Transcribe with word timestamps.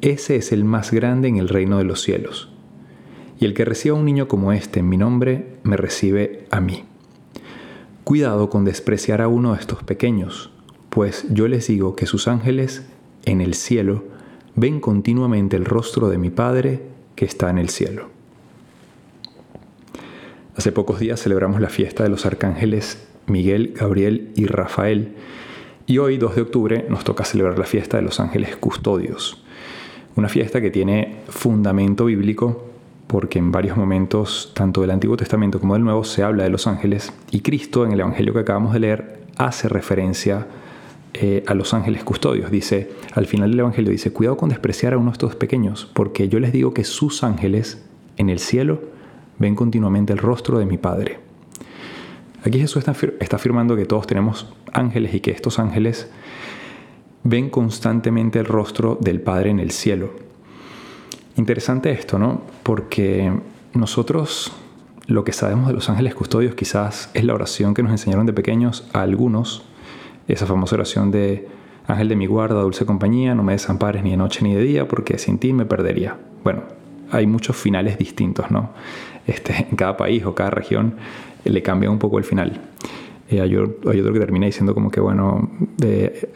ese 0.00 0.36
es 0.36 0.52
el 0.52 0.64
más 0.64 0.92
grande 0.92 1.28
en 1.28 1.36
el 1.36 1.48
reino 1.48 1.78
de 1.78 1.84
los 1.84 2.02
cielos. 2.02 2.50
Y 3.40 3.44
el 3.44 3.54
que 3.54 3.64
reciba 3.64 3.96
a 3.96 3.98
un 3.98 4.04
niño 4.04 4.28
como 4.28 4.52
este 4.52 4.80
en 4.80 4.88
mi 4.88 4.96
nombre, 4.96 5.56
me 5.62 5.76
recibe 5.76 6.46
a 6.50 6.60
mí. 6.60 6.84
Cuidado 8.04 8.50
con 8.50 8.64
despreciar 8.64 9.20
a 9.20 9.28
uno 9.28 9.54
de 9.54 9.60
estos 9.60 9.82
pequeños, 9.82 10.50
pues 10.88 11.26
yo 11.30 11.46
les 11.48 11.66
digo 11.66 11.94
que 11.94 12.06
sus 12.06 12.26
ángeles 12.26 12.86
en 13.24 13.40
el 13.40 13.54
cielo 13.54 14.04
ven 14.54 14.80
continuamente 14.80 15.56
el 15.56 15.64
rostro 15.64 16.08
de 16.08 16.18
mi 16.18 16.30
Padre 16.30 16.82
que 17.14 17.24
está 17.24 17.50
en 17.50 17.58
el 17.58 17.68
cielo. 17.68 18.08
Hace 20.56 20.72
pocos 20.72 20.98
días 20.98 21.22
celebramos 21.22 21.60
la 21.60 21.68
fiesta 21.68 22.02
de 22.02 22.08
los 22.08 22.26
arcángeles 22.26 23.06
Miguel, 23.28 23.74
Gabriel 23.76 24.32
y 24.34 24.46
Rafael, 24.46 25.14
y 25.86 25.98
hoy, 25.98 26.18
2 26.18 26.34
de 26.34 26.42
octubre, 26.42 26.86
nos 26.90 27.04
toca 27.04 27.24
celebrar 27.24 27.58
la 27.58 27.64
fiesta 27.64 27.96
de 27.96 28.02
los 28.02 28.20
ángeles 28.20 28.56
custodios. 28.56 29.42
Una 30.18 30.28
fiesta 30.28 30.60
que 30.60 30.72
tiene 30.72 31.18
fundamento 31.28 32.06
bíblico 32.06 32.64
porque 33.06 33.38
en 33.38 33.52
varios 33.52 33.76
momentos, 33.76 34.50
tanto 34.52 34.80
del 34.80 34.90
Antiguo 34.90 35.16
Testamento 35.16 35.60
como 35.60 35.74
del 35.74 35.84
Nuevo, 35.84 36.02
se 36.02 36.24
habla 36.24 36.42
de 36.42 36.50
los 36.50 36.66
ángeles 36.66 37.12
y 37.30 37.38
Cristo 37.38 37.86
en 37.86 37.92
el 37.92 38.00
Evangelio 38.00 38.32
que 38.32 38.40
acabamos 38.40 38.72
de 38.72 38.80
leer 38.80 39.20
hace 39.36 39.68
referencia 39.68 40.48
eh, 41.14 41.44
a 41.46 41.54
los 41.54 41.72
ángeles 41.72 42.02
custodios. 42.02 42.50
Dice, 42.50 42.90
al 43.12 43.26
final 43.26 43.52
del 43.52 43.60
Evangelio 43.60 43.92
dice, 43.92 44.12
cuidado 44.12 44.36
con 44.36 44.48
despreciar 44.48 44.92
a 44.92 44.98
uno 44.98 45.10
de 45.10 45.12
estos 45.12 45.36
pequeños, 45.36 45.88
porque 45.94 46.28
yo 46.28 46.40
les 46.40 46.50
digo 46.50 46.74
que 46.74 46.82
sus 46.82 47.22
ángeles 47.22 47.86
en 48.16 48.28
el 48.28 48.40
cielo 48.40 48.80
ven 49.38 49.54
continuamente 49.54 50.12
el 50.12 50.18
rostro 50.18 50.58
de 50.58 50.66
mi 50.66 50.78
Padre. 50.78 51.20
Aquí 52.42 52.58
Jesús 52.58 52.78
está, 52.78 52.96
está 53.20 53.36
afirmando 53.36 53.76
que 53.76 53.84
todos 53.84 54.08
tenemos 54.08 54.52
ángeles 54.72 55.14
y 55.14 55.20
que 55.20 55.30
estos 55.30 55.60
ángeles 55.60 56.10
ven 57.28 57.50
constantemente 57.50 58.38
el 58.38 58.46
rostro 58.46 58.96
del 59.00 59.20
Padre 59.20 59.50
en 59.50 59.60
el 59.60 59.70
cielo. 59.70 60.10
Interesante 61.36 61.90
esto, 61.90 62.18
¿no? 62.18 62.40
Porque 62.62 63.30
nosotros 63.74 64.52
lo 65.06 65.24
que 65.24 65.32
sabemos 65.32 65.68
de 65.68 65.74
los 65.74 65.90
ángeles 65.90 66.14
custodios 66.14 66.54
quizás 66.54 67.10
es 67.12 67.24
la 67.24 67.34
oración 67.34 67.74
que 67.74 67.82
nos 67.82 67.92
enseñaron 67.92 68.24
de 68.24 68.32
pequeños 68.32 68.88
a 68.94 69.02
algunos, 69.02 69.62
esa 70.26 70.46
famosa 70.46 70.76
oración 70.76 71.10
de 71.10 71.48
Ángel 71.86 72.08
de 72.08 72.16
mi 72.16 72.26
guarda, 72.26 72.60
dulce 72.60 72.86
compañía, 72.86 73.34
no 73.34 73.42
me 73.42 73.52
desampares 73.52 74.02
ni 74.02 74.10
de 74.10 74.16
noche 74.16 74.40
ni 74.42 74.54
de 74.54 74.62
día, 74.62 74.88
porque 74.88 75.18
sin 75.18 75.38
ti 75.38 75.52
me 75.52 75.66
perdería. 75.66 76.16
Bueno, 76.44 76.62
hay 77.10 77.26
muchos 77.26 77.56
finales 77.56 77.98
distintos, 77.98 78.50
¿no? 78.50 78.70
Este, 79.26 79.66
en 79.70 79.76
cada 79.76 79.98
país 79.98 80.24
o 80.24 80.34
cada 80.34 80.50
región 80.50 80.94
le 81.44 81.62
cambia 81.62 81.90
un 81.90 81.98
poco 81.98 82.18
el 82.18 82.24
final. 82.24 82.60
Eh, 83.30 83.40
hay, 83.40 83.56
otro 83.56 84.12
que 84.12 84.20
termina 84.20 84.46
diciendo 84.46 84.74
como 84.74 84.90
que, 84.90 85.00
bueno, 85.00 85.50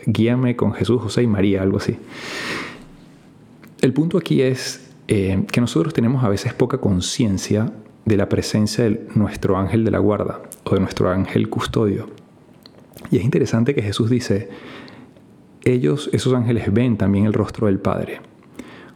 guíame 0.06 0.56
con 0.56 0.72
Jesús, 0.72 1.00
José 1.00 1.22
y 1.22 1.26
María, 1.26 1.62
algo 1.62 1.78
así. 1.78 1.96
El 3.80 3.92
punto 3.92 4.18
aquí 4.18 4.42
es 4.42 4.92
eh, 5.08 5.44
que 5.50 5.60
nosotros 5.60 5.92
tenemos 5.92 6.22
a 6.22 6.28
veces 6.28 6.54
poca 6.54 6.78
conciencia 6.78 7.72
de 8.04 8.16
la 8.16 8.28
presencia 8.28 8.84
de 8.84 9.08
nuestro 9.14 9.56
ángel 9.56 9.84
de 9.84 9.90
la 9.90 9.98
guarda 9.98 10.42
o 10.64 10.74
de 10.74 10.80
nuestro 10.80 11.10
ángel 11.10 11.48
custodio. 11.48 12.08
Y 13.10 13.16
es 13.16 13.24
interesante 13.24 13.74
que 13.74 13.82
Jesús 13.82 14.10
dice, 14.10 14.50
ellos, 15.64 16.10
esos 16.12 16.32
ángeles, 16.34 16.72
ven 16.72 16.96
también 16.96 17.26
el 17.26 17.32
rostro 17.32 17.66
del 17.66 17.78
Padre. 17.78 18.20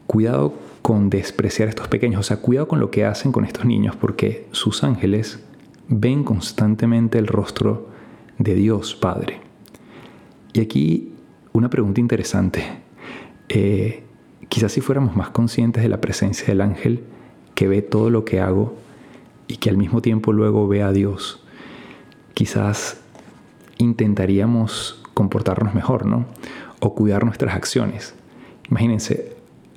Cuidado 0.07 0.55
con 0.83 1.11
despreciar 1.11 1.67
a 1.67 1.71
estos 1.71 1.89
pequeños, 1.89 2.21
o 2.21 2.23
sea, 2.23 2.37
cuidado 2.37 2.69
con 2.69 2.79
lo 2.79 2.91
que 2.91 3.05
hacen 3.05 3.33
con 3.33 3.45
estos 3.45 3.65
niños, 3.65 3.97
porque 3.97 4.47
sus 4.53 4.85
ángeles 4.85 5.41
ven 5.89 6.25
constantemente 6.25 7.19
el 7.19 7.27
rostro 7.27 7.89
de 8.39 8.55
Dios 8.55 8.95
Padre. 8.95 9.41
Y 10.53 10.61
aquí 10.61 11.13
una 11.53 11.71
pregunta 11.71 12.01
interesante. 12.01 12.65
Eh, 13.49 14.05
quizás 14.49 14.73
si 14.73 14.81
fuéramos 14.81 15.17
más 15.17 15.31
conscientes 15.31 15.83
de 15.83 15.89
la 15.89 16.01
presencia 16.01 16.47
del 16.47 16.61
ángel 16.61 17.05
que 17.55 17.69
ve 17.69 17.83
todo 17.83 18.11
lo 18.11 18.25
que 18.25 18.41
hago 18.41 18.77
y 19.49 19.57
que 19.57 19.71
al 19.71 19.77
mismo 19.77 20.03
tiempo 20.03 20.33
luego 20.33 20.69
ve 20.69 20.83
a 20.83 20.93
Dios, 20.93 21.45
quizás 22.35 23.01
intentaríamos 23.79 25.03
comportarnos 25.15 25.75
mejor, 25.75 26.05
¿no? 26.05 26.27
O 26.81 26.95
cuidar 26.95 27.25
nuestras 27.25 27.55
acciones. 27.55 28.15
Imagínense, 28.69 29.36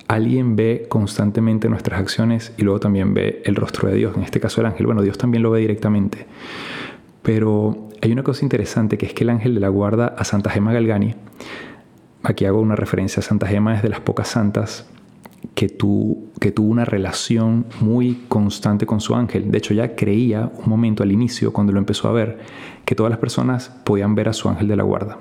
alguien 0.09 0.55
ve 0.55 0.87
constantemente 0.89 1.69
nuestras 1.69 2.01
acciones 2.01 2.51
y 2.57 2.63
luego 2.63 2.79
también 2.79 3.13
ve 3.13 3.43
el 3.45 3.55
rostro 3.55 3.87
de 3.87 3.95
Dios, 3.95 4.17
en 4.17 4.23
este 4.23 4.39
caso 4.39 4.59
el 4.59 4.67
ángel, 4.67 4.87
bueno, 4.87 5.03
Dios 5.03 5.19
también 5.19 5.43
lo 5.43 5.51
ve 5.51 5.61
directamente. 5.61 6.25
Pero 7.21 7.87
hay 8.01 8.11
una 8.11 8.23
cosa 8.23 8.43
interesante 8.43 8.97
que 8.97 9.05
es 9.05 9.13
que 9.13 9.23
el 9.23 9.29
ángel 9.29 9.53
de 9.53 9.61
la 9.61 9.69
guarda 9.69 10.07
a 10.07 10.23
Santa 10.23 10.49
Gema 10.49 10.73
Galgani, 10.73 11.13
aquí 12.23 12.45
hago 12.45 12.59
una 12.59 12.75
referencia, 12.75 13.19
a 13.19 13.23
Santa 13.23 13.45
Gema 13.45 13.75
es 13.75 13.83
de 13.83 13.89
las 13.89 13.99
pocas 13.99 14.29
santas 14.29 14.89
que, 15.53 15.67
que 15.67 16.51
tuvo 16.51 16.71
una 16.71 16.85
relación 16.85 17.67
muy 17.79 18.23
constante 18.29 18.87
con 18.87 19.01
su 19.01 19.13
ángel. 19.13 19.51
De 19.51 19.59
hecho, 19.59 19.75
ya 19.75 19.95
creía 19.95 20.51
un 20.55 20.69
momento 20.69 21.03
al 21.03 21.11
inicio, 21.11 21.53
cuando 21.53 21.71
lo 21.71 21.77
empezó 21.77 22.07
a 22.07 22.13
ver, 22.13 22.39
que 22.83 22.95
todas 22.95 23.11
las 23.11 23.19
personas 23.19 23.69
podían 23.83 24.15
ver 24.15 24.27
a 24.27 24.33
su 24.33 24.49
ángel 24.49 24.67
de 24.67 24.75
la 24.75 24.83
guarda. 24.83 25.19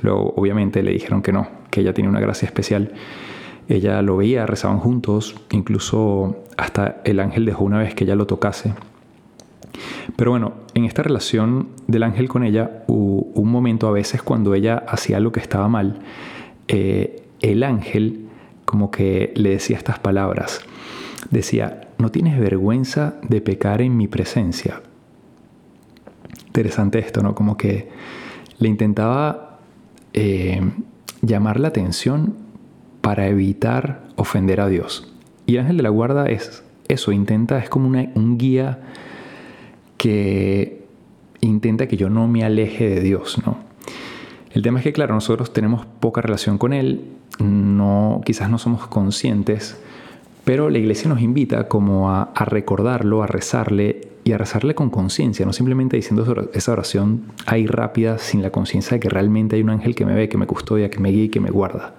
Luego, 0.00 0.32
obviamente, 0.36 0.80
le 0.84 0.92
dijeron 0.92 1.22
que 1.22 1.32
no, 1.32 1.48
que 1.70 1.80
ella 1.80 1.92
tenía 1.92 2.08
una 2.08 2.20
gracia 2.20 2.46
especial. 2.46 2.92
Ella 3.68 4.00
lo 4.02 4.16
veía, 4.16 4.46
rezaban 4.46 4.78
juntos, 4.78 5.36
incluso 5.50 6.44
hasta 6.56 7.00
el 7.04 7.20
ángel 7.20 7.44
dejó 7.44 7.64
una 7.64 7.78
vez 7.78 7.94
que 7.94 8.04
ella 8.04 8.16
lo 8.16 8.26
tocase. 8.26 8.72
Pero 10.16 10.30
bueno, 10.30 10.54
en 10.74 10.84
esta 10.84 11.02
relación 11.02 11.68
del 11.86 12.02
ángel 12.02 12.28
con 12.28 12.44
ella 12.44 12.82
hubo 12.86 13.30
un 13.34 13.50
momento 13.50 13.86
a 13.86 13.92
veces 13.92 14.22
cuando 14.22 14.54
ella 14.54 14.82
hacía 14.88 15.20
lo 15.20 15.32
que 15.32 15.40
estaba 15.40 15.68
mal, 15.68 16.00
eh, 16.66 17.22
el 17.40 17.62
ángel 17.62 18.26
como 18.64 18.90
que 18.90 19.32
le 19.36 19.50
decía 19.50 19.76
estas 19.76 19.98
palabras. 19.98 20.60
Decía, 21.30 21.88
no 21.98 22.10
tienes 22.10 22.38
vergüenza 22.38 23.16
de 23.22 23.40
pecar 23.40 23.82
en 23.82 23.96
mi 23.96 24.08
presencia. 24.08 24.80
Interesante 26.46 26.98
esto, 26.98 27.22
¿no? 27.22 27.34
Como 27.34 27.56
que 27.56 27.88
le 28.58 28.68
intentaba 28.68 29.58
eh, 30.12 30.60
llamar 31.22 31.60
la 31.60 31.68
atención 31.68 32.47
para 33.00 33.28
evitar 33.28 34.02
ofender 34.16 34.60
a 34.60 34.68
Dios. 34.68 35.12
Y 35.46 35.54
el 35.54 35.60
ángel 35.60 35.78
de 35.78 35.82
la 35.82 35.88
guarda 35.88 36.26
es 36.26 36.62
eso, 36.88 37.12
intenta, 37.12 37.58
es 37.58 37.68
como 37.68 37.88
un 37.88 38.38
guía 38.38 38.80
que 39.96 40.84
intenta 41.40 41.86
que 41.86 41.96
yo 41.96 42.08
no 42.10 42.28
me 42.28 42.44
aleje 42.44 42.88
de 42.88 43.00
Dios, 43.00 43.38
¿no? 43.44 43.58
El 44.52 44.62
tema 44.62 44.78
es 44.78 44.84
que, 44.84 44.92
claro, 44.92 45.14
nosotros 45.14 45.52
tenemos 45.52 45.86
poca 46.00 46.22
relación 46.22 46.58
con 46.58 46.72
Él, 46.72 47.04
no, 47.38 48.22
quizás 48.24 48.50
no 48.50 48.58
somos 48.58 48.86
conscientes, 48.88 49.78
pero 50.44 50.70
la 50.70 50.78
iglesia 50.78 51.08
nos 51.08 51.20
invita 51.20 51.68
como 51.68 52.10
a, 52.10 52.22
a 52.34 52.44
recordarlo, 52.44 53.22
a 53.22 53.26
rezarle 53.26 54.08
y 54.24 54.32
a 54.32 54.38
rezarle 54.38 54.74
con 54.74 54.90
conciencia, 54.90 55.44
no 55.46 55.52
simplemente 55.52 55.96
diciendo 55.96 56.50
esa 56.54 56.72
oración 56.72 57.22
ahí 57.46 57.66
rápida 57.66 58.18
sin 58.18 58.42
la 58.42 58.50
conciencia 58.50 58.96
de 58.96 59.00
que 59.00 59.08
realmente 59.08 59.56
hay 59.56 59.62
un 59.62 59.70
ángel 59.70 59.94
que 59.94 60.06
me 60.06 60.14
ve, 60.14 60.28
que 60.28 60.38
me 60.38 60.46
custodia, 60.46 60.90
que 60.90 60.98
me 60.98 61.10
guía 61.10 61.24
y 61.24 61.28
que 61.28 61.40
me 61.40 61.50
guarda. 61.50 61.94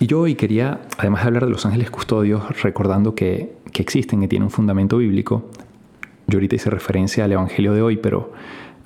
Y 0.00 0.06
yo 0.06 0.20
hoy 0.20 0.34
quería, 0.34 0.80
además 0.96 1.22
de 1.22 1.26
hablar 1.26 1.44
de 1.44 1.50
los 1.50 1.66
ángeles 1.66 1.90
custodios, 1.90 2.62
recordando 2.62 3.14
que, 3.14 3.52
que 3.70 3.82
existen, 3.82 4.22
que 4.22 4.28
tienen 4.28 4.44
un 4.44 4.50
fundamento 4.50 4.96
bíblico, 4.96 5.50
yo 6.26 6.38
ahorita 6.38 6.56
hice 6.56 6.70
referencia 6.70 7.24
al 7.24 7.32
Evangelio 7.32 7.74
de 7.74 7.82
hoy, 7.82 7.98
pero 7.98 8.32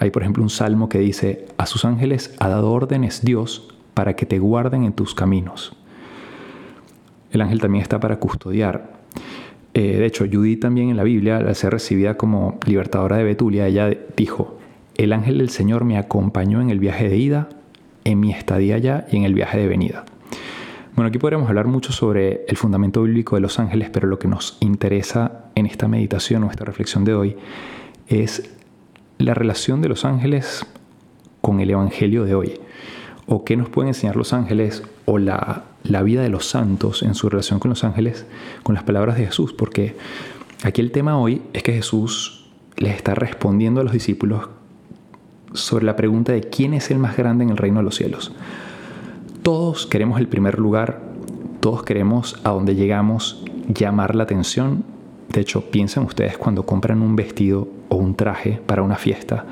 hay 0.00 0.11
por 0.11 0.22
ejemplo 0.22 0.43
un 0.43 0.50
salmo 0.50 0.88
que 0.88 0.99
dice, 0.99 1.46
a 1.56 1.66
sus 1.66 1.84
ángeles 1.84 2.34
ha 2.40 2.49
dado 2.49 2.72
órdenes 2.72 3.25
Dios 3.25 3.72
para 3.94 4.16
que 4.16 4.26
te 4.26 4.40
guarden 4.40 4.82
en 4.82 4.93
tus 4.93 5.14
caminos. 5.14 5.76
El 7.31 7.43
ángel 7.43 7.60
también 7.60 7.82
está 7.82 8.00
para 8.00 8.19
custodiar. 8.19 8.94
Eh, 9.72 9.99
de 9.99 10.06
hecho, 10.06 10.25
Judith 10.31 10.62
también 10.62 10.90
en 10.90 10.96
la 10.96 11.05
Biblia, 11.05 11.37
al 11.37 11.55
ser 11.55 11.70
recibida 11.70 12.17
como 12.17 12.58
libertadora 12.67 13.19
de 13.19 13.25
Betulia, 13.25 13.69
ella 13.69 13.88
dijo, 14.17 14.58
el 14.96 15.12
ángel 15.12 15.38
del 15.38 15.50
Señor 15.50 15.84
me 15.84 15.96
acompañó 15.96 16.60
en 16.60 16.70
el 16.70 16.81
viaje 16.81 17.08
de 17.08 17.19
ida, 17.19 17.49
en 18.02 18.19
mi 18.19 18.32
estadía 18.32 18.75
allá 18.75 19.06
y 19.12 19.17
en 19.19 19.22
el 19.22 19.34
viaje 19.34 19.58
de 19.58 19.69
venida. 19.69 20.05
Bueno, 20.94 21.08
aquí 21.08 21.19
podríamos 21.19 21.49
hablar 21.49 21.67
mucho 21.67 21.93
sobre 21.93 22.44
el 22.46 22.56
fundamento 22.56 23.02
bíblico 23.02 23.35
de 23.35 23.41
los 23.41 23.58
ángeles, 23.58 23.91
pero 23.91 24.06
lo 24.06 24.20
que 24.20 24.29
nos 24.29 24.56
interesa 24.61 25.46
en 25.56 25.67
esta 25.67 25.88
meditación 25.88 26.44
o 26.44 26.50
esta 26.52 26.64
reflexión 26.64 27.05
de 27.05 27.14
hoy 27.14 27.37
es 28.06 28.49
la 29.19 29.35
relación 29.35 29.82
de 29.82 29.88
los 29.88 30.05
ángeles 30.05 30.64
con 31.41 31.58
el 31.58 31.70
Evangelio 31.70 32.25
de 32.25 32.35
hoy. 32.37 32.61
o 33.26 33.43
qué 33.43 33.56
nos 33.56 33.70
pueden 33.70 33.88
enseñar 33.88 34.17
los 34.17 34.35
ángeles 34.35 34.82
o 35.06 35.17
la, 35.17 35.64
la 35.82 36.02
vida 36.02 36.23
de 36.23 36.29
los 36.29 36.46
santos 36.46 37.02
en 37.02 37.14
su 37.14 37.31
relación 37.31 37.58
con 37.58 37.70
los 37.70 37.82
ángeles 37.82 38.26
con 38.62 38.75
las 38.75 38.85
palabras 38.85 39.17
de 39.17 39.25
Jesús, 39.25 39.55
porque 39.55 39.96
aquí 40.62 40.82
el 40.82 40.93
tema 40.93 41.19
hoy 41.19 41.41
es 41.55 41.62
que 41.62 41.73
Jesús 41.73 42.50
les 42.76 42.94
está 42.94 43.14
respondiendo 43.14 43.81
a 43.81 43.85
los 43.85 43.94
discípulos 43.94 44.50
sobre 45.55 45.87
la 45.87 45.96
pregunta 45.96 46.32
de 46.32 46.43
quién 46.43 46.75
es 46.75 46.91
el 46.91 46.99
más 46.99 47.17
grande 47.17 47.44
en 47.44 47.50
el 47.50 47.56
reino 47.56 47.79
de 47.79 47.85
los 47.85 47.94
cielos. 47.94 48.32
Todos 49.44 49.87
queremos 49.87 50.19
el 50.20 50.26
primer 50.26 50.58
lugar, 50.58 51.02
todos 51.61 51.82
queremos 51.82 52.41
a 52.44 52.50
donde 52.52 52.76
llegamos 52.76 53.44
llamar 53.69 54.14
la 54.14 54.23
atención. 54.23 54.85
De 55.29 55.43
hecho, 55.43 55.70
piensen 55.70 56.05
ustedes 56.05 56.38
cuando 56.38 56.64
compran 56.64 57.02
un 57.02 57.14
vestido 57.14 57.69
o 57.91 57.96
un 57.96 58.14
traje 58.14 58.62
para 58.64 58.82
una 58.82 58.96
fiesta. 58.96 59.44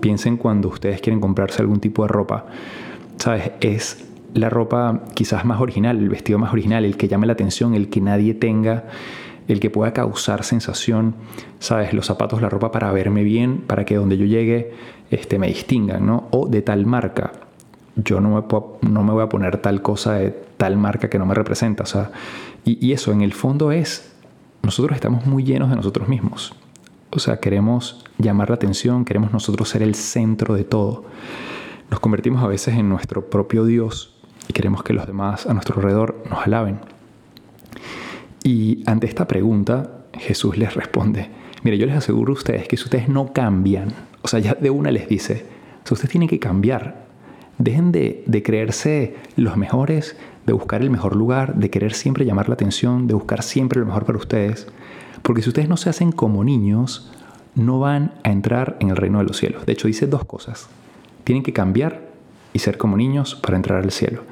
Piensen 0.00 0.36
cuando 0.36 0.66
ustedes 0.66 1.00
quieren 1.00 1.20
comprarse 1.20 1.62
algún 1.62 1.78
tipo 1.78 2.02
de 2.02 2.08
ropa. 2.08 2.46
¿Sabes? 3.18 3.52
Es 3.60 4.04
la 4.34 4.50
ropa 4.50 5.04
quizás 5.14 5.44
más 5.44 5.60
original, 5.60 5.98
el 5.98 6.08
vestido 6.08 6.40
más 6.40 6.52
original, 6.52 6.84
el 6.84 6.96
que 6.96 7.06
llame 7.06 7.28
la 7.28 7.34
atención, 7.34 7.74
el 7.74 7.88
que 7.88 8.00
nadie 8.00 8.34
tenga, 8.34 8.86
el 9.46 9.60
que 9.60 9.70
pueda 9.70 9.92
causar 9.92 10.42
sensación, 10.42 11.14
¿sabes? 11.60 11.92
Los 11.92 12.06
zapatos, 12.06 12.42
la 12.42 12.48
ropa 12.48 12.72
para 12.72 12.90
verme 12.90 13.22
bien, 13.22 13.58
para 13.58 13.84
que 13.84 13.94
donde 13.94 14.18
yo 14.18 14.24
llegue 14.24 14.72
este, 15.12 15.38
me 15.38 15.46
distingan, 15.46 16.04
¿no? 16.04 16.26
O 16.32 16.48
de 16.48 16.62
tal 16.62 16.84
marca. 16.84 17.30
Yo 17.96 18.20
no 18.20 18.30
me, 18.30 18.88
no 18.88 19.02
me 19.02 19.12
voy 19.12 19.22
a 19.22 19.28
poner 19.28 19.58
tal 19.58 19.82
cosa 19.82 20.14
de 20.14 20.30
tal 20.56 20.76
marca 20.76 21.10
que 21.10 21.18
no 21.18 21.26
me 21.26 21.34
representa. 21.34 21.82
O 21.82 21.86
sea, 21.86 22.10
y, 22.64 22.84
y 22.84 22.92
eso 22.92 23.12
en 23.12 23.22
el 23.22 23.32
fondo 23.32 23.72
es, 23.72 24.12
nosotros 24.62 24.94
estamos 24.94 25.26
muy 25.26 25.44
llenos 25.44 25.70
de 25.70 25.76
nosotros 25.76 26.08
mismos. 26.08 26.54
O 27.10 27.18
sea, 27.18 27.40
queremos 27.40 28.04
llamar 28.18 28.50
la 28.50 28.54
atención, 28.54 29.04
queremos 29.04 29.32
nosotros 29.32 29.68
ser 29.68 29.82
el 29.82 29.94
centro 29.94 30.54
de 30.54 30.64
todo. 30.64 31.04
Nos 31.90 31.98
convertimos 31.98 32.42
a 32.42 32.46
veces 32.46 32.74
en 32.74 32.88
nuestro 32.88 33.28
propio 33.28 33.64
Dios 33.64 34.14
y 34.48 34.52
queremos 34.52 34.82
que 34.82 34.92
los 34.92 35.06
demás 35.06 35.46
a 35.46 35.54
nuestro 35.54 35.76
alrededor 35.76 36.22
nos 36.30 36.46
alaben. 36.46 36.78
Y 38.44 38.82
ante 38.86 39.06
esta 39.06 39.26
pregunta, 39.26 40.04
Jesús 40.14 40.56
les 40.56 40.74
responde, 40.74 41.30
mire, 41.62 41.78
yo 41.78 41.86
les 41.86 41.96
aseguro 41.96 42.32
a 42.32 42.36
ustedes 42.36 42.68
que 42.68 42.76
si 42.76 42.84
ustedes 42.84 43.08
no 43.08 43.32
cambian, 43.32 43.92
o 44.22 44.28
sea, 44.28 44.38
ya 44.38 44.54
de 44.54 44.70
una 44.70 44.90
les 44.90 45.08
dice, 45.08 45.46
ustedes 45.90 46.10
tienen 46.10 46.28
que 46.28 46.38
cambiar. 46.38 47.09
Dejen 47.60 47.92
de, 47.92 48.42
creerse 48.42 49.16
los 49.36 49.58
mejores, 49.58 50.16
de 50.46 50.54
buscar 50.54 50.80
el 50.80 50.88
mejor 50.88 51.14
lugar, 51.14 51.56
de 51.56 51.68
querer 51.68 51.92
siempre 51.92 52.24
llamar 52.24 52.48
la 52.48 52.54
atención, 52.54 53.06
de 53.06 53.12
buscar 53.12 53.42
siempre 53.42 53.80
lo 53.80 53.84
mejor 53.84 54.06
para 54.06 54.16
ustedes. 54.16 54.66
Porque 55.20 55.42
si 55.42 55.50
ustedes 55.50 55.68
no 55.68 55.76
se 55.76 55.90
hacen 55.90 56.10
como 56.10 56.42
niños, 56.42 57.12
no 57.54 57.78
van 57.78 58.14
a 58.24 58.30
entrar 58.30 58.78
en 58.80 58.88
el 58.88 58.96
reino 58.96 59.18
de 59.18 59.24
los 59.24 59.36
cielos. 59.36 59.66
De 59.66 59.74
hecho, 59.74 59.88
dice 59.88 60.06
dos 60.06 60.24
cosas. 60.24 60.70
Tienen 61.24 61.42
que 61.42 61.52
cambiar 61.52 62.00
y 62.54 62.60
ser 62.60 62.78
como 62.78 62.96
niños 62.96 63.34
para 63.34 63.58
entrar 63.58 63.84
al 63.84 63.90
cielo. 63.90 64.22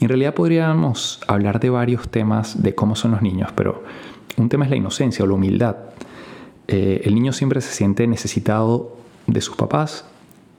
en 0.00 0.08
realidad 0.08 0.32
podríamos 0.32 1.20
hablar 1.28 1.60
de 1.60 1.68
varios 1.68 2.08
temas 2.08 2.62
de 2.62 2.74
cómo 2.74 2.96
son 2.96 3.10
los 3.10 3.20
niños, 3.20 3.50
pero 3.54 3.84
un 4.38 4.48
tema 4.48 4.64
es 4.64 4.70
la 4.70 4.76
inocencia 4.76 5.26
o 5.26 5.28
la 5.28 5.34
humildad. 5.34 5.76
Eh, 6.68 7.02
el 7.04 7.14
niño 7.14 7.34
siempre 7.34 7.60
se 7.60 7.72
siente 7.72 8.06
necesitado 8.06 8.96
de 9.26 9.42
sus 9.42 9.56
papás, 9.56 10.06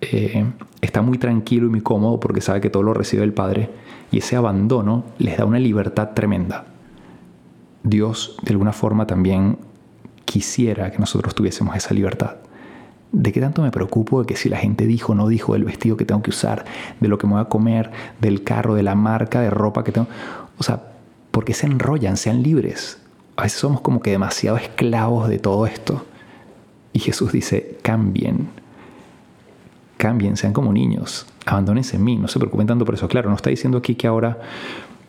eh, 0.02 0.46
está 0.82 1.02
muy 1.02 1.18
tranquilo 1.18 1.68
y 1.68 1.70
muy 1.70 1.82
cómodo 1.82 2.20
porque 2.20 2.42
sabe 2.42 2.62
que 2.62 2.70
todo 2.70 2.84
lo 2.84 2.94
recibe 2.94 3.24
el 3.24 3.34
padre 3.34 3.70
y 4.12 4.20
ese 4.20 4.36
abandono 4.36 5.04
les 5.18 5.38
da 5.38 5.46
una 5.46 5.60
libertad 5.60 6.10
tremenda. 6.14 6.66
Dios 7.84 8.38
de 8.44 8.52
alguna 8.52 8.74
forma 8.74 9.08
también 9.08 9.58
quisiera 10.26 10.92
que 10.92 11.00
nosotros 11.00 11.34
tuviésemos 11.34 11.76
esa 11.76 11.94
libertad. 11.94 12.38
¿De 13.12 13.32
qué 13.32 13.40
tanto 13.40 13.62
me 13.62 13.72
preocupo 13.72 14.20
de 14.20 14.28
que 14.28 14.36
si 14.36 14.50
la 14.50 14.58
gente 14.58 14.86
dijo 14.86 15.14
o 15.14 15.16
no 15.16 15.28
dijo 15.28 15.54
del 15.54 15.64
vestido 15.64 15.96
que 15.96 16.06
tengo 16.06 16.22
que 16.22 16.30
usar, 16.30 16.66
de 17.00 17.08
lo 17.08 17.18
que 17.18 17.26
me 17.26 17.34
voy 17.34 17.42
a 17.42 17.46
comer, 17.46 17.92
del 18.20 18.44
carro, 18.44 18.76
de 18.76 18.84
la 18.84 18.96
marca 18.96 19.42
de 19.42 19.50
ropa 19.50 19.84
que 19.84 19.94
tengo? 19.94 20.08
O 20.58 20.64
sea, 20.64 20.82
¿por 21.32 21.46
qué 21.46 21.54
se 21.54 21.68
enrollan? 21.68 22.18
Sean 22.18 22.44
libres. 22.44 23.00
A 23.38 23.44
veces 23.44 23.60
somos 23.60 23.80
como 23.82 24.02
que 24.02 24.12
demasiado 24.12 24.58
esclavos 24.58 25.30
de 25.30 25.40
todo 25.40 25.66
esto. 25.66 26.06
Y 26.92 27.00
Jesús 27.00 27.32
dice, 27.32 27.78
cambien. 27.82 28.50
Cambien, 29.98 30.38
sean 30.38 30.54
como 30.54 30.72
niños. 30.72 31.26
Abandónense 31.46 31.98
en 31.98 32.04
mí. 32.04 32.18
No 32.18 32.28
se 32.28 32.40
preocupen 32.40 32.68
tanto 32.68 32.86
por 32.86 32.96
eso. 32.96 33.08
Claro, 33.08 33.30
no 33.30 33.36
está 33.36 33.50
diciendo 33.50 33.78
aquí 33.78 33.96
que 33.96 34.08
ahora 34.08 34.40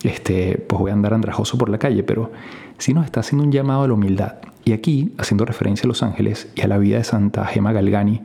este, 0.02 0.58
pues 0.58 0.78
voy 0.78 0.90
a 0.90 0.94
andar 0.94 1.14
andrajoso 1.14 1.58
por 1.58 1.68
la 1.68 1.78
calle, 1.78 2.02
pero 2.02 2.30
sí 2.78 2.94
nos 2.94 3.04
está 3.04 3.20
haciendo 3.20 3.44
un 3.44 3.52
llamado 3.52 3.82
a 3.82 3.88
la 3.88 3.94
humildad. 3.94 4.36
Y 4.64 4.72
aquí, 4.72 5.12
haciendo 5.18 5.44
referencia 5.44 5.86
a 5.86 5.88
los 5.88 6.02
ángeles 6.02 6.50
y 6.54 6.62
a 6.62 6.68
la 6.68 6.78
vida 6.78 6.98
de 6.98 7.04
Santa 7.04 7.44
Gema 7.46 7.72
Galgani, 7.72 8.22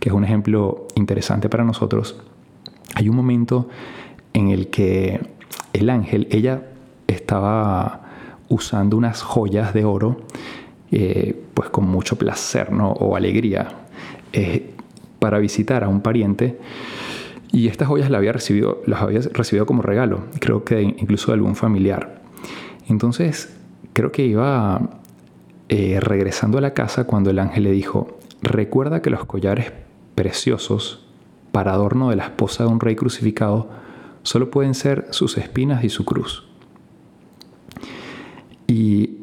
que 0.00 0.08
es 0.08 0.14
un 0.14 0.24
ejemplo 0.24 0.86
interesante 0.94 1.48
para 1.48 1.64
nosotros, 1.64 2.16
hay 2.94 3.08
un 3.08 3.16
momento 3.16 3.68
en 4.32 4.50
el 4.50 4.68
que 4.68 5.20
el 5.72 5.90
ángel, 5.90 6.28
ella 6.30 6.62
estaba 7.06 8.00
usando 8.48 8.96
unas 8.96 9.22
joyas 9.22 9.72
de 9.74 9.84
oro, 9.84 10.22
eh, 10.90 11.40
pues 11.54 11.70
con 11.70 11.86
mucho 11.88 12.16
placer 12.16 12.72
¿no? 12.72 12.90
o 12.90 13.16
alegría, 13.16 13.68
eh, 14.32 14.74
para 15.22 15.38
visitar 15.38 15.84
a 15.84 15.88
un 15.88 16.00
pariente 16.00 16.58
y 17.52 17.68
estas 17.68 17.86
joyas 17.86 18.10
las 18.10 18.18
había 18.18 18.32
recibido, 18.32 19.66
como 19.66 19.80
regalo, 19.80 20.24
creo 20.40 20.64
que 20.64 20.82
incluso 20.82 21.28
de 21.28 21.34
algún 21.34 21.54
familiar. 21.54 22.20
Entonces, 22.88 23.56
creo 23.92 24.10
que 24.10 24.26
iba 24.26 24.98
eh, 25.68 26.00
regresando 26.00 26.58
a 26.58 26.60
la 26.60 26.74
casa 26.74 27.04
cuando 27.04 27.30
el 27.30 27.38
ángel 27.38 27.62
le 27.62 27.70
dijo, 27.70 28.18
recuerda 28.42 29.00
que 29.00 29.10
los 29.10 29.24
collares 29.24 29.72
preciosos 30.16 31.06
para 31.52 31.72
adorno 31.72 32.10
de 32.10 32.16
la 32.16 32.24
esposa 32.24 32.64
de 32.64 32.70
un 32.70 32.80
rey 32.80 32.96
crucificado 32.96 33.70
solo 34.24 34.50
pueden 34.50 34.74
ser 34.74 35.06
sus 35.10 35.38
espinas 35.38 35.84
y 35.84 35.88
su 35.88 36.04
cruz. 36.04 36.48
Y 38.66 39.18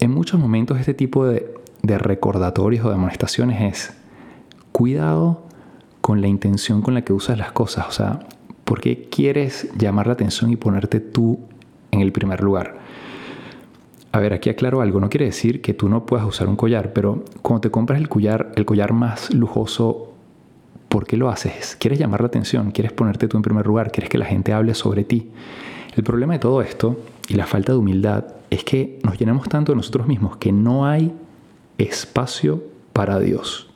en 0.00 0.12
muchos 0.12 0.40
momentos 0.40 0.80
este 0.80 0.94
tipo 0.94 1.26
de, 1.26 1.52
de 1.82 1.98
recordatorios 1.98 2.86
o 2.86 2.88
de 2.88 2.94
amonestaciones 2.94 3.60
es, 3.60 4.01
cuidado 4.82 5.42
con 6.00 6.20
la 6.20 6.26
intención 6.26 6.82
con 6.82 6.94
la 6.94 7.02
que 7.02 7.12
usas 7.12 7.38
las 7.38 7.52
cosas. 7.52 7.86
O 7.86 7.92
sea, 7.92 8.26
¿por 8.64 8.80
qué 8.80 9.08
quieres 9.08 9.68
llamar 9.78 10.08
la 10.08 10.14
atención 10.14 10.50
y 10.50 10.56
ponerte 10.56 10.98
tú 10.98 11.38
en 11.92 12.00
el 12.00 12.10
primer 12.10 12.42
lugar? 12.42 12.80
A 14.10 14.18
ver, 14.18 14.32
aquí 14.32 14.50
aclaro 14.50 14.80
algo. 14.80 14.98
No 14.98 15.08
quiere 15.08 15.26
decir 15.26 15.62
que 15.62 15.72
tú 15.72 15.88
no 15.88 16.04
puedas 16.04 16.26
usar 16.26 16.48
un 16.48 16.56
collar, 16.56 16.92
pero 16.92 17.24
cuando 17.42 17.60
te 17.60 17.70
compras 17.70 18.00
el 18.00 18.08
collar, 18.08 18.50
el 18.56 18.64
collar 18.64 18.92
más 18.92 19.32
lujoso, 19.32 20.14
¿por 20.88 21.06
qué 21.06 21.16
lo 21.16 21.28
haces? 21.28 21.76
¿Quieres 21.78 22.00
llamar 22.00 22.22
la 22.22 22.26
atención? 22.26 22.72
¿Quieres 22.72 22.92
ponerte 22.92 23.28
tú 23.28 23.36
en 23.36 23.44
primer 23.44 23.64
lugar? 23.64 23.92
¿Quieres 23.92 24.10
que 24.10 24.18
la 24.18 24.26
gente 24.26 24.52
hable 24.52 24.74
sobre 24.74 25.04
ti? 25.04 25.30
El 25.94 26.02
problema 26.02 26.32
de 26.32 26.40
todo 26.40 26.60
esto 26.60 26.98
y 27.28 27.34
la 27.34 27.46
falta 27.46 27.70
de 27.70 27.78
humildad 27.78 28.24
es 28.50 28.64
que 28.64 28.98
nos 29.04 29.16
llenamos 29.16 29.48
tanto 29.48 29.70
de 29.70 29.76
nosotros 29.76 30.08
mismos 30.08 30.38
que 30.38 30.50
no 30.50 30.86
hay 30.86 31.14
espacio 31.78 32.64
para 32.92 33.20
Dios 33.20 33.71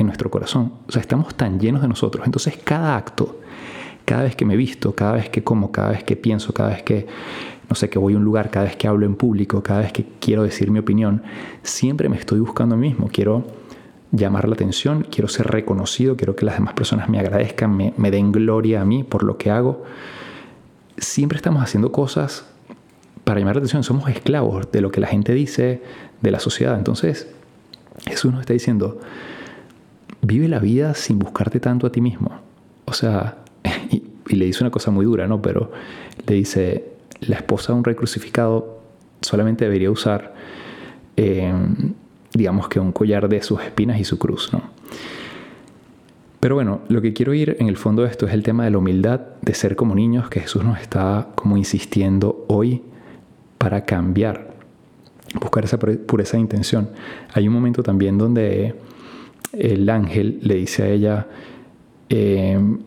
en 0.00 0.06
nuestro 0.06 0.30
corazón. 0.30 0.72
O 0.88 0.92
sea, 0.92 1.00
estamos 1.00 1.34
tan 1.34 1.60
llenos 1.60 1.82
de 1.82 1.88
nosotros. 1.88 2.24
Entonces 2.24 2.58
cada 2.62 2.96
acto, 2.96 3.38
cada 4.04 4.22
vez 4.22 4.34
que 4.34 4.44
me 4.44 4.56
visto, 4.56 4.94
cada 4.94 5.12
vez 5.12 5.28
que 5.28 5.44
como, 5.44 5.70
cada 5.70 5.90
vez 5.90 6.04
que 6.04 6.16
pienso, 6.16 6.52
cada 6.54 6.70
vez 6.70 6.82
que, 6.82 7.06
no 7.68 7.76
sé, 7.76 7.90
que 7.90 7.98
voy 7.98 8.14
a 8.14 8.16
un 8.16 8.24
lugar, 8.24 8.50
cada 8.50 8.64
vez 8.64 8.76
que 8.76 8.88
hablo 8.88 9.04
en 9.04 9.14
público, 9.14 9.62
cada 9.62 9.80
vez 9.80 9.92
que 9.92 10.06
quiero 10.18 10.42
decir 10.42 10.70
mi 10.70 10.78
opinión, 10.78 11.22
siempre 11.62 12.08
me 12.08 12.16
estoy 12.16 12.40
buscando 12.40 12.74
a 12.74 12.78
mí 12.78 12.88
mismo. 12.88 13.08
Quiero 13.12 13.44
llamar 14.10 14.48
la 14.48 14.54
atención, 14.54 15.06
quiero 15.08 15.28
ser 15.28 15.46
reconocido, 15.48 16.16
quiero 16.16 16.34
que 16.34 16.46
las 16.46 16.56
demás 16.56 16.72
personas 16.72 17.08
me 17.08 17.20
agradezcan, 17.20 17.76
me, 17.76 18.10
den 18.10 18.32
gloria 18.32 18.80
a 18.80 18.84
mí 18.86 19.04
por 19.04 19.22
lo 19.22 19.36
que 19.36 19.50
hago. 19.50 19.84
Siempre 20.96 21.36
estamos 21.36 21.62
haciendo 21.62 21.92
cosas 21.92 22.46
para 23.24 23.38
llamar 23.38 23.56
la 23.56 23.60
atención. 23.60 23.84
Somos 23.84 24.08
esclavos 24.08 24.72
de 24.72 24.80
lo 24.80 24.90
que 24.90 25.00
la 25.00 25.06
gente 25.08 25.34
dice, 25.34 25.82
de 26.22 26.30
la 26.30 26.40
sociedad. 26.40 26.78
Entonces, 26.78 27.28
Jesús 28.06 28.32
nos 28.32 28.40
está 28.40 28.54
diciendo, 28.54 28.98
vive 30.30 30.46
la 30.46 30.60
vida 30.60 30.94
sin 30.94 31.18
buscarte 31.18 31.58
tanto 31.58 31.88
a 31.88 31.92
ti 31.92 32.00
mismo. 32.00 32.30
O 32.84 32.92
sea, 32.92 33.38
y, 33.90 34.02
le 34.36 34.46
dice 34.46 34.62
una 34.62 34.70
cosa 34.70 34.92
muy 34.92 35.04
dura, 35.04 35.26
¿no? 35.26 35.42
Pero 35.42 35.72
le 36.26 36.34
dice, 36.36 36.84
la 37.20 37.36
esposa 37.36 37.72
de 37.72 37.78
un 37.78 37.84
rey 37.84 37.96
crucificado 37.96 38.80
solamente 39.20 39.64
debería 39.64 39.90
usar, 39.90 40.34
em, 41.16 41.94
digamos 42.32 42.68
que 42.68 42.78
un 42.78 42.92
collar 42.92 43.28
de 43.28 43.42
sus 43.42 43.60
espinas 43.60 43.98
y 43.98 44.04
su 44.04 44.18
cruz, 44.18 44.50
¿no? 44.52 44.62
Pero 46.38 46.54
bueno, 46.54 46.80
lo 46.88 47.02
que 47.02 47.12
quiero 47.12 47.34
ir 47.34 47.56
en 47.58 47.68
el 47.68 47.76
fondo 47.76 48.02
de 48.02 48.08
esto 48.08 48.26
es 48.26 48.32
el 48.32 48.44
tema 48.44 48.64
de 48.64 48.70
la 48.70 48.78
humildad, 48.78 49.20
de 49.42 49.52
ser 49.52 49.74
como 49.74 49.94
niños, 49.94 50.30
que 50.30 50.40
Jesús 50.40 50.64
nos 50.64 50.80
está 50.80 51.28
como 51.34 51.56
insistiendo 51.56 52.46
hoy 52.48 52.82
para 53.58 53.84
cambiar, 53.84 54.54
buscar 55.38 55.64
esa 55.64 55.78
pureza 55.78 56.36
de 56.36 56.40
intención. 56.40 56.88
Hay 57.34 57.46
un 57.46 57.52
momento 57.52 57.82
también 57.82 58.16
donde 58.16 58.74
el 59.52 59.88
ángel 59.88 60.38
le 60.42 60.54
dice 60.54 60.82
a 60.82 60.88
ella, 60.88 61.26
em, 62.08 62.78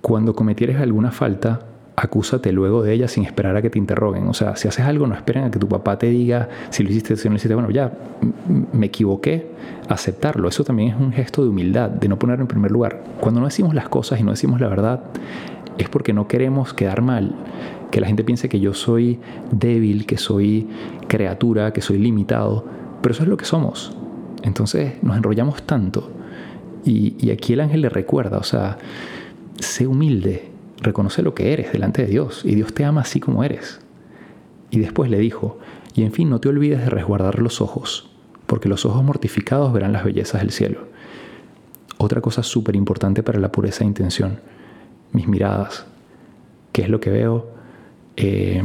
cuando 0.00 0.34
cometieres 0.34 0.76
alguna 0.76 1.10
falta, 1.10 1.66
acúsate 1.96 2.52
luego 2.52 2.82
de 2.82 2.94
ella 2.94 3.08
sin 3.08 3.24
esperar 3.24 3.56
a 3.56 3.62
que 3.62 3.68
te 3.68 3.78
interroguen. 3.78 4.26
O 4.28 4.34
sea, 4.34 4.56
si 4.56 4.68
haces 4.68 4.86
algo, 4.86 5.06
no 5.06 5.14
esperen 5.14 5.44
a 5.44 5.50
que 5.50 5.58
tu 5.58 5.68
papá 5.68 5.98
te 5.98 6.08
diga 6.08 6.48
si 6.70 6.82
lo 6.82 6.90
hiciste, 6.90 7.16
si 7.16 7.28
no 7.28 7.32
lo 7.32 7.36
hiciste. 7.36 7.54
Bueno, 7.54 7.70
ya 7.70 7.92
me 8.72 8.86
equivoqué, 8.86 9.50
aceptarlo. 9.88 10.48
Eso 10.48 10.64
también 10.64 10.90
es 10.90 10.96
un 10.96 11.12
gesto 11.12 11.42
de 11.42 11.50
humildad, 11.50 11.90
de 11.90 12.08
no 12.08 12.18
ponerlo 12.18 12.42
en 12.42 12.48
primer 12.48 12.70
lugar. 12.70 13.02
Cuando 13.20 13.40
no 13.40 13.46
decimos 13.46 13.74
las 13.74 13.88
cosas 13.88 14.18
y 14.18 14.22
no 14.22 14.30
decimos 14.30 14.60
la 14.60 14.68
verdad, 14.68 15.02
es 15.76 15.88
porque 15.88 16.12
no 16.12 16.26
queremos 16.26 16.72
quedar 16.72 17.02
mal, 17.02 17.34
que 17.90 18.00
la 18.00 18.06
gente 18.06 18.24
piense 18.24 18.48
que 18.48 18.60
yo 18.60 18.72
soy 18.72 19.18
débil, 19.50 20.06
que 20.06 20.16
soy 20.16 20.68
criatura, 21.08 21.72
que 21.72 21.82
soy 21.82 21.98
limitado, 21.98 22.64
pero 23.02 23.12
eso 23.12 23.24
es 23.24 23.28
lo 23.28 23.36
que 23.36 23.44
somos. 23.44 23.96
Entonces 24.42 25.02
nos 25.02 25.16
enrollamos 25.16 25.62
tanto 25.62 26.10
y, 26.84 27.30
aquí 27.30 27.52
el 27.52 27.60
ángel 27.60 27.82
le 27.82 27.88
recuerda, 27.88 28.38
o 28.38 28.42
sea, 28.42 28.78
sé 29.58 29.86
humilde, 29.86 30.50
reconoce 30.80 31.22
lo 31.22 31.34
que 31.34 31.52
eres 31.52 31.72
delante 31.72 32.02
de 32.02 32.08
Dios 32.08 32.42
y 32.44 32.54
Dios 32.54 32.72
te 32.72 32.84
ama 32.84 33.02
así 33.02 33.20
como 33.20 33.44
eres. 33.44 33.80
Y 34.70 34.78
después 34.78 35.10
le 35.10 35.18
dijo, 35.18 35.58
y 35.94 36.02
en 36.02 36.12
fin, 36.12 36.30
no 36.30 36.40
te 36.40 36.48
olvides 36.48 36.80
de 36.80 36.90
resguardar 36.90 37.40
los 37.40 37.60
ojos, 37.60 38.10
porque 38.46 38.68
los 38.68 38.86
ojos 38.86 39.02
mortificados 39.04 39.72
verán 39.72 39.92
las 39.92 40.04
bellezas 40.04 40.40
del 40.40 40.52
cielo. 40.52 40.88
Otra 41.98 42.20
cosa 42.20 42.42
súper 42.42 42.76
importante 42.76 43.22
para 43.22 43.40
la 43.40 43.52
pureza 43.52 43.80
de 43.80 43.86
intención, 43.86 44.40
mis 45.12 45.28
miradas. 45.28 45.84
¿Qué 46.72 46.82
es 46.82 46.88
lo 46.88 47.00
que 47.00 47.10
veo? 47.10 47.50
Eh, 48.16 48.62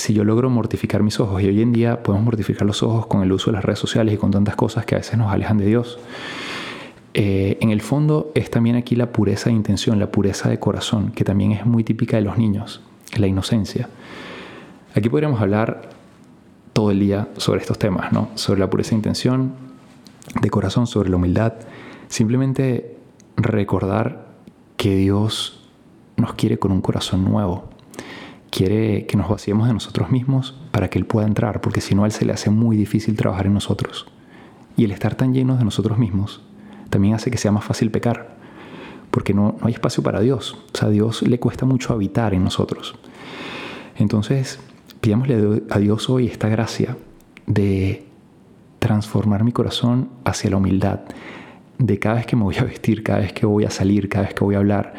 si 0.00 0.14
yo 0.14 0.24
logro 0.24 0.50
mortificar 0.50 1.02
mis 1.02 1.20
ojos, 1.20 1.42
y 1.42 1.46
hoy 1.46 1.60
en 1.62 1.72
día 1.72 2.02
podemos 2.02 2.24
mortificar 2.24 2.66
los 2.66 2.82
ojos 2.82 3.06
con 3.06 3.22
el 3.22 3.30
uso 3.30 3.50
de 3.50 3.56
las 3.56 3.64
redes 3.64 3.78
sociales 3.78 4.14
y 4.14 4.16
con 4.16 4.30
tantas 4.30 4.56
cosas 4.56 4.86
que 4.86 4.94
a 4.94 4.98
veces 4.98 5.18
nos 5.18 5.32
alejan 5.32 5.58
de 5.58 5.66
Dios, 5.66 5.98
eh, 7.12 7.58
en 7.60 7.70
el 7.70 7.80
fondo 7.80 8.30
es 8.34 8.50
también 8.50 8.76
aquí 8.76 8.96
la 8.96 9.12
pureza 9.12 9.50
de 9.50 9.56
intención, 9.56 9.98
la 9.98 10.10
pureza 10.10 10.48
de 10.48 10.58
corazón, 10.58 11.10
que 11.12 11.24
también 11.24 11.52
es 11.52 11.66
muy 11.66 11.84
típica 11.84 12.16
de 12.16 12.22
los 12.22 12.38
niños, 12.38 12.80
la 13.16 13.26
inocencia. 13.26 13.88
Aquí 14.94 15.08
podríamos 15.08 15.40
hablar 15.40 15.90
todo 16.72 16.92
el 16.92 17.00
día 17.00 17.28
sobre 17.36 17.60
estos 17.60 17.78
temas, 17.78 18.12
¿no? 18.12 18.30
Sobre 18.36 18.60
la 18.60 18.70
pureza 18.70 18.90
de 18.90 18.96
intención, 18.96 19.52
de 20.40 20.50
corazón, 20.50 20.86
sobre 20.86 21.10
la 21.10 21.16
humildad. 21.16 21.54
Simplemente 22.08 22.96
recordar 23.36 24.28
que 24.76 24.96
Dios 24.96 25.68
nos 26.16 26.34
quiere 26.34 26.58
con 26.58 26.72
un 26.72 26.80
corazón 26.80 27.24
nuevo. 27.24 27.68
Quiere 28.50 29.06
que 29.06 29.16
nos 29.16 29.28
vaciemos 29.28 29.68
de 29.68 29.74
nosotros 29.74 30.10
mismos 30.10 30.58
para 30.70 30.90
que 30.90 30.98
Él 30.98 31.06
pueda 31.06 31.26
entrar, 31.26 31.60
porque 31.60 31.80
si 31.80 31.94
no 31.94 32.04
a 32.04 32.06
Él 32.06 32.12
se 32.12 32.24
le 32.24 32.32
hace 32.32 32.50
muy 32.50 32.76
difícil 32.76 33.16
trabajar 33.16 33.46
en 33.46 33.54
nosotros. 33.54 34.06
Y 34.76 34.84
el 34.84 34.90
estar 34.90 35.14
tan 35.14 35.32
llenos 35.32 35.58
de 35.58 35.64
nosotros 35.64 35.98
mismos 35.98 36.42
también 36.88 37.14
hace 37.14 37.30
que 37.30 37.38
sea 37.38 37.52
más 37.52 37.64
fácil 37.64 37.90
pecar, 37.90 38.36
porque 39.10 39.34
no, 39.34 39.56
no 39.60 39.66
hay 39.66 39.72
espacio 39.72 40.02
para 40.02 40.20
Dios. 40.20 40.58
O 40.74 40.76
sea, 40.76 40.88
a 40.88 40.90
Dios 40.90 41.22
le 41.22 41.38
cuesta 41.38 41.64
mucho 41.64 41.92
habitar 41.92 42.34
en 42.34 42.44
nosotros. 42.44 42.96
Entonces, 43.96 44.58
pidámosle 45.00 45.62
a 45.70 45.78
Dios 45.78 46.10
hoy 46.10 46.26
esta 46.26 46.48
gracia 46.48 46.96
de 47.46 48.06
transformar 48.78 49.44
mi 49.44 49.52
corazón 49.52 50.08
hacia 50.24 50.50
la 50.50 50.56
humildad, 50.56 51.00
de 51.78 51.98
cada 51.98 52.16
vez 52.16 52.26
que 52.26 52.36
me 52.36 52.42
voy 52.42 52.56
a 52.58 52.64
vestir, 52.64 53.02
cada 53.02 53.20
vez 53.20 53.32
que 53.32 53.46
voy 53.46 53.64
a 53.64 53.70
salir, 53.70 54.08
cada 54.08 54.24
vez 54.26 54.34
que 54.34 54.44
voy 54.44 54.54
a 54.54 54.58
hablar, 54.58 54.94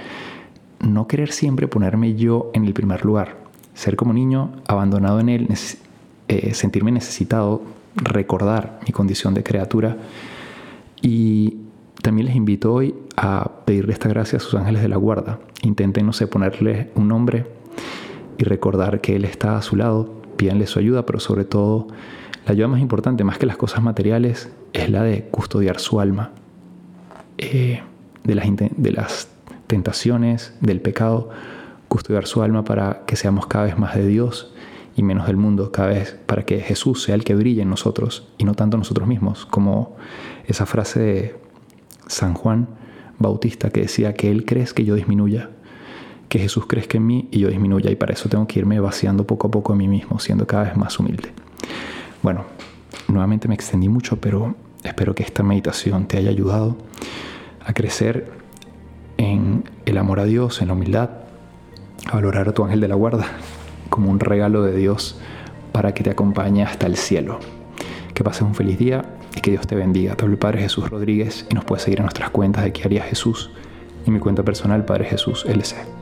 no 0.79 1.07
querer 1.07 1.31
siempre 1.31 1.67
ponerme 1.67 2.15
yo 2.15 2.51
en 2.53 2.65
el 2.65 2.73
primer 2.73 3.05
lugar, 3.05 3.37
ser 3.73 3.95
como 3.95 4.13
niño 4.13 4.51
abandonado 4.67 5.19
en 5.19 5.29
él, 5.29 5.47
eh, 6.27 6.53
sentirme 6.53 6.91
necesitado, 6.91 7.61
recordar 7.95 8.79
mi 8.85 8.93
condición 8.93 9.33
de 9.33 9.43
criatura 9.43 9.97
y 11.01 11.57
también 12.01 12.27
les 12.27 12.35
invito 12.35 12.73
hoy 12.73 12.95
a 13.15 13.51
pedirle 13.65 13.93
esta 13.93 14.09
gracia 14.09 14.37
a 14.37 14.39
sus 14.39 14.55
ángeles 14.55 14.81
de 14.81 14.87
la 14.87 14.97
guarda. 14.97 15.39
Intenten, 15.61 16.05
no 16.05 16.13
sé, 16.13 16.27
ponerle 16.27 16.89
un 16.95 17.07
nombre 17.07 17.45
y 18.37 18.43
recordar 18.43 19.01
que 19.01 19.15
Él 19.15 19.25
está 19.25 19.57
a 19.57 19.61
su 19.61 19.75
lado. 19.75 20.21
Pídanle 20.35 20.65
su 20.65 20.79
ayuda, 20.79 21.05
pero 21.05 21.19
sobre 21.19 21.45
todo, 21.45 21.87
la 22.45 22.53
ayuda 22.53 22.67
más 22.67 22.81
importante, 22.81 23.23
más 23.23 23.37
que 23.37 23.45
las 23.45 23.57
cosas 23.57 23.83
materiales, 23.83 24.51
es 24.73 24.89
la 24.89 25.03
de 25.03 25.25
custodiar 25.25 25.79
su 25.79 25.99
alma 25.99 26.31
eh, 27.37 27.81
de, 28.23 28.35
las, 28.35 28.47
de 28.47 28.91
las 28.91 29.27
tentaciones, 29.67 30.55
del 30.61 30.81
pecado, 30.81 31.29
custodiar 31.91 32.25
su 32.25 32.41
alma 32.41 32.63
para 32.63 33.03
que 33.05 33.17
seamos 33.17 33.47
cada 33.47 33.65
vez 33.65 33.77
más 33.77 33.95
de 33.95 34.07
Dios 34.07 34.53
y 34.95 35.03
menos 35.03 35.27
del 35.27 35.35
mundo, 35.35 35.73
cada 35.73 35.89
vez 35.89 36.17
para 36.25 36.43
que 36.43 36.61
Jesús 36.61 37.03
sea 37.03 37.15
el 37.15 37.25
que 37.25 37.35
brille 37.35 37.63
en 37.63 37.69
nosotros 37.69 38.29
y 38.37 38.45
no 38.45 38.53
tanto 38.53 38.77
nosotros 38.77 39.09
mismos, 39.09 39.45
como 39.45 39.97
esa 40.45 40.65
frase 40.65 40.99
de 41.01 41.35
San 42.07 42.33
Juan 42.33 42.69
Bautista 43.19 43.71
que 43.71 43.81
decía 43.81 44.13
que 44.13 44.31
Él 44.31 44.45
crees 44.45 44.73
que 44.73 44.85
yo 44.85 44.95
disminuya, 44.95 45.49
que 46.29 46.39
Jesús 46.39 46.65
crezca 46.65 46.97
en 46.97 47.07
mí 47.07 47.27
y 47.29 47.39
yo 47.39 47.49
disminuya, 47.49 47.91
y 47.91 47.97
para 47.97 48.13
eso 48.13 48.29
tengo 48.29 48.47
que 48.47 48.59
irme 48.59 48.79
vaciando 48.79 49.27
poco 49.27 49.49
a 49.49 49.51
poco 49.51 49.73
a 49.73 49.75
mí 49.75 49.89
mismo, 49.89 50.17
siendo 50.17 50.47
cada 50.47 50.63
vez 50.63 50.77
más 50.77 50.97
humilde. 50.97 51.33
Bueno, 52.23 52.45
nuevamente 53.09 53.49
me 53.49 53.53
extendí 53.53 53.89
mucho, 53.89 54.15
pero 54.15 54.55
espero 54.81 55.13
que 55.13 55.23
esta 55.23 55.43
meditación 55.43 56.07
te 56.07 56.17
haya 56.17 56.29
ayudado 56.29 56.77
a 57.65 57.73
crecer 57.73 58.31
en 59.17 59.65
el 59.85 59.97
amor 59.97 60.21
a 60.21 60.23
Dios, 60.23 60.61
en 60.61 60.69
la 60.69 60.73
humildad, 60.73 61.09
a 62.07 62.15
valorar 62.15 62.49
a 62.49 62.53
tu 62.53 62.63
ángel 62.63 62.81
de 62.81 62.87
la 62.87 62.95
guarda 62.95 63.25
como 63.89 64.09
un 64.09 64.19
regalo 64.19 64.63
de 64.63 64.75
Dios 64.75 65.19
para 65.71 65.93
que 65.93 66.03
te 66.03 66.09
acompañe 66.09 66.63
hasta 66.63 66.87
el 66.87 66.97
cielo. 66.97 67.39
Que 68.13 68.23
pases 68.23 68.41
un 68.41 68.55
feliz 68.55 68.77
día 68.77 69.03
y 69.35 69.41
que 69.41 69.51
Dios 69.51 69.67
te 69.67 69.75
bendiga. 69.75 70.15
Te 70.15 70.23
hablo 70.23 70.33
el 70.33 70.39
Padre 70.39 70.61
Jesús 70.61 70.89
Rodríguez 70.89 71.45
y 71.49 71.55
nos 71.55 71.65
puedes 71.65 71.83
seguir 71.83 71.99
en 71.99 72.05
nuestras 72.05 72.29
cuentas 72.29 72.63
de 72.63 72.73
qué 72.73 72.83
haría 72.83 73.03
Jesús 73.03 73.51
y 74.05 74.11
mi 74.11 74.19
cuenta 74.19 74.43
personal 74.43 74.85
Padre 74.85 75.05
Jesús 75.05 75.45
LC. 75.47 76.00